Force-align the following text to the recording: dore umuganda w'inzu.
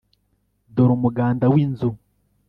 dore 0.73 0.91
umuganda 0.97 1.45
w'inzu. 1.53 1.89